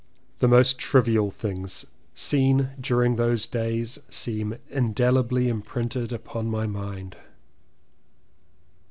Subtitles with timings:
[0.39, 7.17] The most trivial things seen during those days seem indelibly imprinted upon my mind.